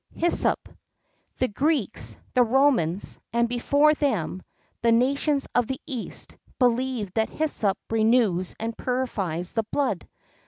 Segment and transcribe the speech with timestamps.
[0.15, 0.25] [X 20]
[0.59, 0.69] HYSSOP.
[1.37, 4.41] The Greeks, the Romans and before them,
[4.81, 10.09] the nations of the east[X 21] believed that hyssop renews and purifies the blood.